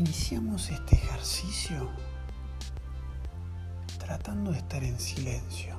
[0.00, 1.90] Iniciamos este ejercicio
[3.98, 5.76] tratando de estar en silencio.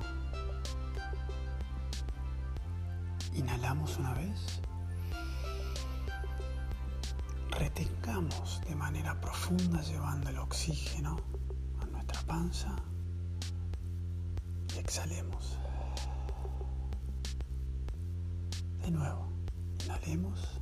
[3.34, 4.62] Inhalamos una vez.
[7.49, 11.17] Retengamos de manera profunda llevando el oxígeno
[11.81, 12.76] a nuestra panza
[14.76, 15.58] y exhalemos.
[18.84, 19.34] De nuevo,
[19.84, 20.60] inhalemos.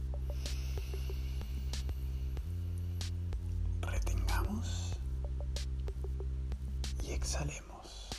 [7.14, 8.10] Exhalemos.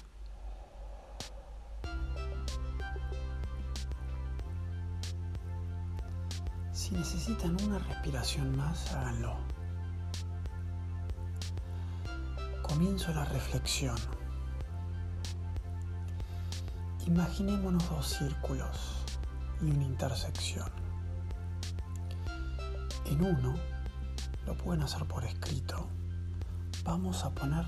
[6.72, 9.36] Si necesitan una respiración más, háganlo.
[12.62, 13.96] Comienzo la reflexión.
[17.06, 19.04] Imaginémonos dos círculos
[19.60, 20.70] y una intersección.
[23.06, 23.54] En uno,
[24.46, 25.88] lo pueden hacer por escrito,
[26.84, 27.66] vamos a poner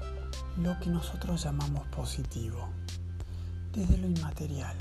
[0.58, 2.68] lo que nosotros llamamos positivo,
[3.72, 4.76] desde lo inmaterial.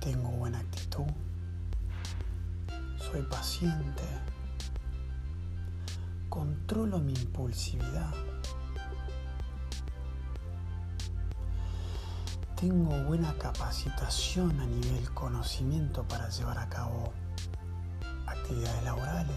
[0.00, 1.06] Tengo buena actitud,
[2.98, 4.02] soy paciente,
[6.28, 8.12] controlo mi impulsividad,
[12.56, 17.12] tengo buena capacitación a nivel conocimiento para llevar a cabo
[18.26, 19.36] actividades laborales.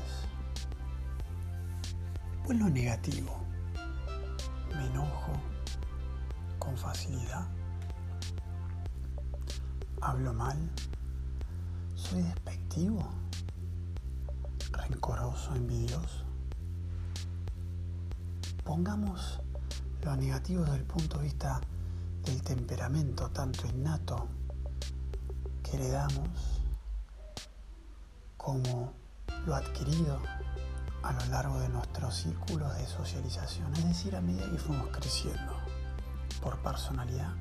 [2.44, 3.42] Pues lo negativo.
[4.85, 5.33] Enojo
[6.59, 7.47] con facilidad.
[10.01, 10.57] Hablo mal.
[11.95, 13.07] Soy despectivo.
[14.71, 16.25] Rencoroso, envidioso.
[18.63, 19.39] Pongamos
[20.03, 21.61] lo negativo desde el punto de vista
[22.25, 24.27] del temperamento tanto innato
[25.61, 26.29] que heredamos
[28.37, 28.93] como
[29.45, 30.19] lo adquirido
[31.03, 35.57] a lo largo de nuestros círculos de socialización, es decir, a medida que fuimos creciendo
[36.41, 37.33] por personalidad.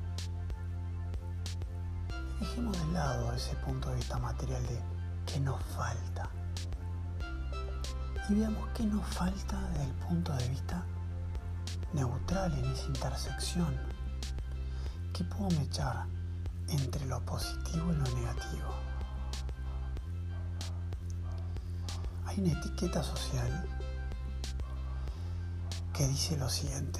[2.39, 4.81] Dejemos de lado ese punto de vista material de
[5.25, 6.29] qué nos falta
[8.29, 10.83] y veamos qué nos falta desde el punto de vista
[11.93, 13.77] neutral en esa intersección.
[15.13, 16.05] ¿Qué puedo echar
[16.69, 18.02] entre lo positivo y lo
[22.33, 23.67] hay una etiqueta social
[25.93, 26.99] que dice lo siguiente,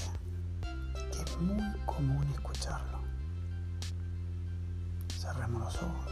[1.11, 2.99] que es muy común escucharlo.
[5.19, 6.11] Cerremos los ojos.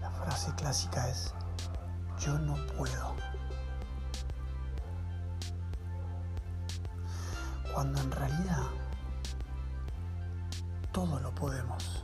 [0.00, 1.34] La frase clásica es,
[2.20, 3.16] yo no puedo.
[7.74, 8.62] Cuando en realidad
[10.92, 11.99] todo lo podemos.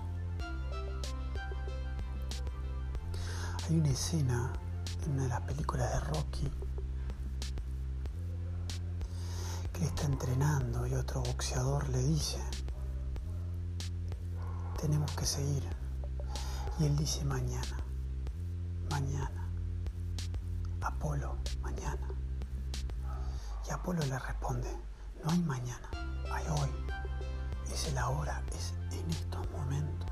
[3.68, 4.52] Hay una escena
[5.04, 6.48] en una de las películas de Rocky
[9.72, 12.38] que está entrenando y otro boxeador le dice,
[14.80, 15.64] tenemos que seguir.
[16.78, 17.76] Y él dice mañana,
[18.88, 19.48] mañana,
[20.80, 22.06] Apolo, mañana.
[23.66, 24.70] Y Apolo le responde,
[25.24, 25.90] no hay mañana,
[26.32, 26.70] hay hoy.
[27.72, 30.05] Es el ahora, es en estos momentos.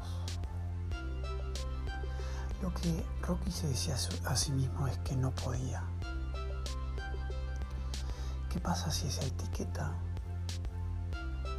[2.64, 3.94] Lo que Rocky se decía
[4.25, 5.82] a sí mismo es que no podía.
[8.48, 9.92] ¿Qué pasa si esa etiqueta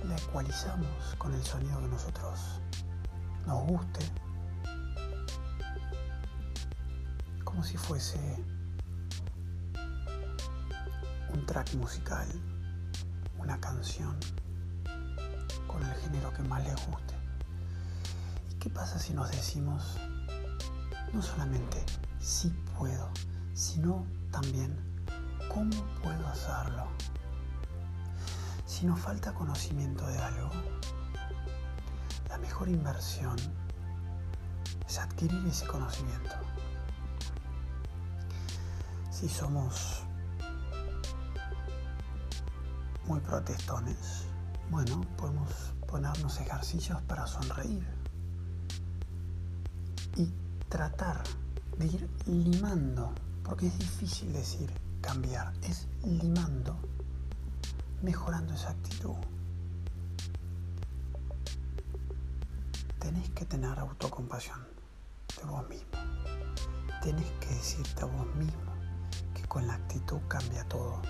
[0.03, 2.59] la ecualizamos con el sonido que nosotros
[3.45, 3.99] nos guste?
[7.43, 8.43] Como si fuese
[11.35, 12.27] un track musical,
[13.37, 14.17] una canción
[15.67, 17.13] con el género que más les guste.
[18.49, 19.99] ¿Y qué pasa si nos decimos
[21.15, 21.81] no solamente
[22.19, 23.09] si puedo,
[23.53, 24.75] sino también
[25.47, 25.71] cómo
[26.03, 26.87] puedo hacerlo.
[28.65, 30.51] Si nos falta conocimiento de algo,
[32.27, 33.37] la mejor inversión
[34.85, 36.35] es adquirir ese conocimiento.
[39.09, 40.03] Si somos
[43.05, 44.25] muy protestones,
[44.69, 47.87] bueno, podemos ponernos ejercicios para sonreír.
[50.17, 50.44] Y
[50.75, 51.23] tratar
[51.77, 53.13] de ir limando,
[53.45, 54.69] porque es difícil decir
[54.99, 56.77] cambiar, es limando,
[58.01, 59.15] mejorando esa actitud.
[62.99, 64.67] Tenés que tener autocompasión
[65.37, 65.91] de vos mismo.
[67.01, 68.73] Tenés que decirte a vos mismo
[69.33, 71.01] que con la actitud cambia todo.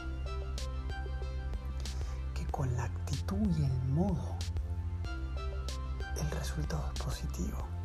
[2.36, 4.38] Que con la actitud y el modo
[6.22, 7.76] el resultado es positivo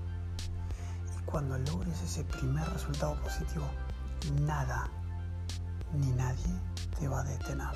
[1.30, 3.68] cuando logres ese primer resultado positivo,
[4.42, 4.88] nada,
[5.92, 6.54] ni nadie
[6.98, 7.70] te va a detener.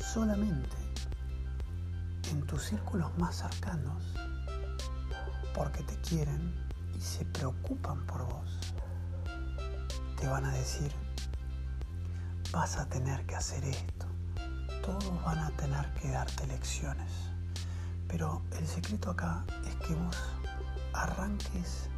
[0.00, 0.76] Solamente
[2.30, 4.02] en tus círculos más cercanos,
[5.54, 6.54] porque te quieren
[6.96, 8.58] y se preocupan por vos,
[10.20, 10.92] te van a decir,
[12.52, 14.06] vas a tener que hacer esto,
[14.84, 17.10] todos van a tener que darte lecciones.
[18.06, 20.16] Pero el secreto acá es que vos
[20.92, 21.88] arranques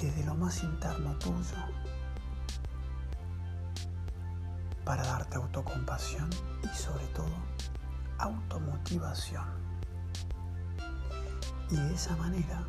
[0.00, 1.56] desde lo más interno tuyo
[4.84, 6.28] para darte autocompasión
[6.62, 7.30] y sobre todo
[8.18, 9.44] automotivación.
[11.70, 12.64] Y de esa manera,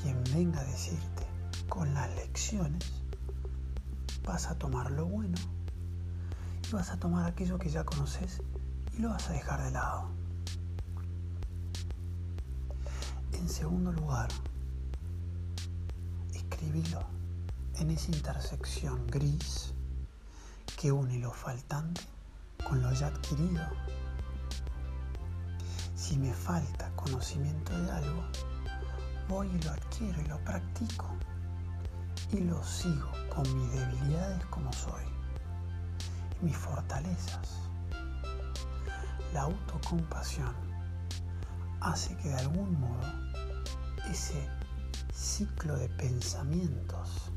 [0.00, 1.26] quien venga a decirte
[1.68, 3.02] con las lecciones,
[4.24, 5.38] vas a tomar lo bueno
[6.68, 8.40] y vas a tomar aquello que ya conoces
[8.96, 10.08] y lo vas a dejar de lado.
[13.32, 14.28] En segundo lugar,
[16.62, 19.72] en esa intersección gris
[20.76, 22.02] que une lo faltante
[22.68, 23.66] con lo ya adquirido.
[25.96, 28.22] Si me falta conocimiento de algo,
[29.28, 31.06] voy y lo adquiero y lo practico
[32.30, 35.04] y lo sigo con mis debilidades como soy
[36.42, 37.48] y mis fortalezas.
[39.32, 40.54] La autocompasión
[41.80, 43.06] hace que de algún modo
[44.10, 44.46] ese
[45.20, 47.30] ciclo de pensamientos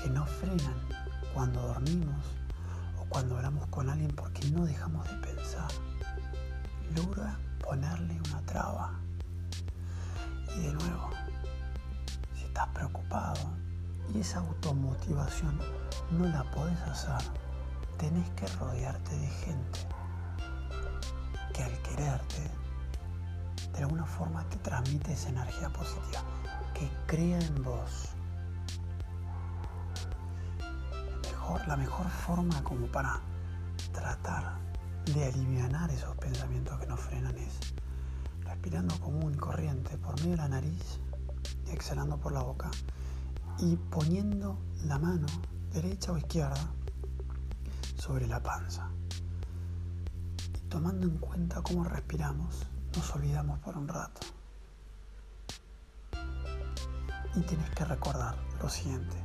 [0.00, 0.88] que no frenan
[1.34, 2.24] cuando dormimos
[2.96, 5.68] o cuando hablamos con alguien porque no dejamos de pensar,
[6.94, 9.00] logra ponerle una traba.
[10.56, 11.10] Y de nuevo,
[12.36, 13.50] si estás preocupado
[14.14, 15.58] y esa automotivación
[16.12, 17.28] no la podés hacer,
[17.98, 19.80] tenés que rodearte de gente
[21.52, 22.48] que al quererte
[23.72, 26.22] de alguna forma te transmite esa energía positiva,
[26.82, 28.08] que crea en vos.
[31.22, 33.20] Mejor, la mejor forma como para
[33.92, 34.58] tratar
[35.04, 37.60] de aliviar esos pensamientos que nos frenan es
[38.40, 40.98] respirando común corriente por medio de la nariz,
[41.70, 42.70] exhalando por la boca
[43.58, 45.26] y poniendo la mano
[45.72, 46.66] derecha o izquierda
[47.96, 48.90] sobre la panza.
[50.52, 54.41] Y tomando en cuenta cómo respiramos, nos olvidamos por un rato.
[57.34, 59.16] Y tienes que recordar lo siguiente,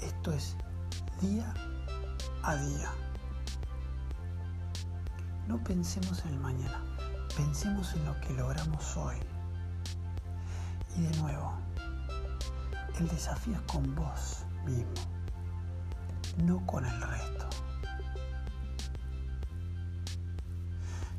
[0.00, 0.54] esto es
[1.22, 1.52] día
[2.42, 2.90] a día.
[5.48, 6.82] No pensemos en el mañana,
[7.34, 9.16] pensemos en lo que logramos hoy.
[10.96, 11.54] Y de nuevo,
[12.98, 14.92] el desafío es con vos mismo,
[16.44, 17.48] no con el resto.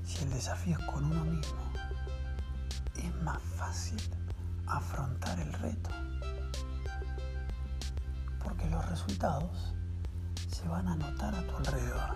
[0.06, 1.72] Si el desafío es con uno mismo,
[2.96, 4.00] es más fácil
[4.68, 5.90] afrontar el reto.
[8.56, 9.74] Porque los resultados
[10.50, 12.16] se van a notar a tu alrededor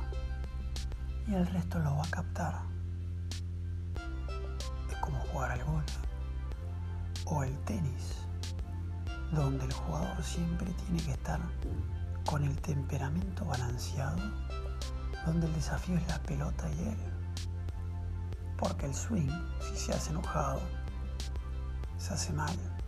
[1.28, 2.62] y el resto lo va a captar.
[4.90, 5.98] Es como jugar al golf
[7.26, 8.16] o el tenis,
[9.34, 11.42] donde el jugador siempre tiene que estar
[12.26, 14.22] con el temperamento balanceado,
[15.26, 16.98] donde el desafío es la pelota y él.
[18.58, 20.62] Porque el swing, si se hace enojado,
[21.98, 22.79] se hace mal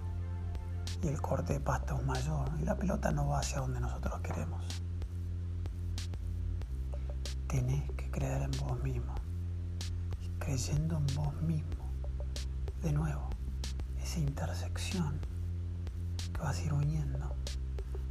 [1.02, 4.20] y el corte de pasta es mayor y la pelota no va hacia donde nosotros
[4.22, 4.64] queremos.
[7.48, 9.16] Tenés que creer en vos mismo.
[10.40, 11.86] Creyendo en vos mismo,
[12.82, 13.30] de nuevo,
[14.02, 15.20] esa intersección
[16.34, 17.36] que vas a ir uniendo,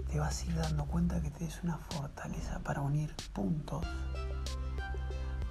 [0.09, 3.85] te vas a ir dando cuenta que tienes una fortaleza para unir puntos,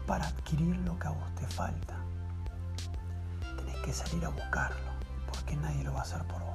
[0.08, 1.96] para adquirir lo que a vos te falta.
[3.58, 4.90] Tenés que salir a buscarlo
[5.50, 6.49] que nadie lo va a hacer por vos.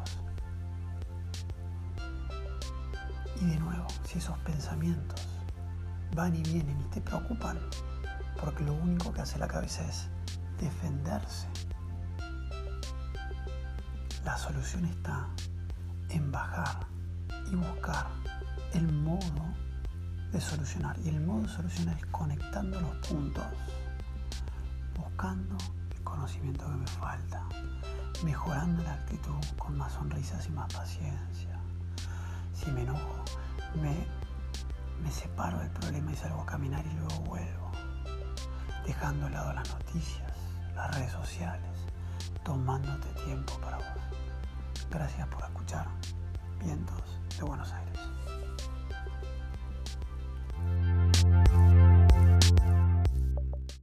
[3.45, 5.21] Y de nuevo, si esos pensamientos
[6.17, 7.59] van y vienen y te preocupan,
[8.41, 10.09] porque lo único que hace la cabeza es
[10.59, 11.47] defenderse,
[14.25, 15.29] la solución está
[16.09, 16.87] en bajar
[17.53, 18.07] y buscar
[18.73, 19.45] el modo
[20.33, 20.99] de solucionar.
[21.05, 23.45] Y el modo de solucionar es conectando los puntos,
[24.97, 25.59] buscando
[25.95, 27.43] el conocimiento que me falta
[28.25, 31.61] mejorando la actitud con más sonrisas y más paciencia.
[33.77, 34.07] Me,
[35.03, 37.71] me separo del problema y salgo a caminar y luego vuelvo,
[38.87, 40.33] dejando de lado las noticias,
[40.75, 41.71] las redes sociales,
[42.45, 43.87] tomándote tiempo para vos.
[44.91, 45.87] Gracias por escuchar
[46.61, 48.14] Vientos de Buenos Aires.